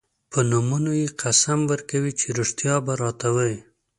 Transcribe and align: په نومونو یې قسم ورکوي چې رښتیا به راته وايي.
په 0.31 0.39
نومونو 0.51 0.91
یې 1.01 1.07
قسم 1.21 1.59
ورکوي 1.71 2.11
چې 2.19 2.27
رښتیا 2.39 2.75
به 2.85 2.93
راته 3.03 3.27
وايي. 3.35 3.57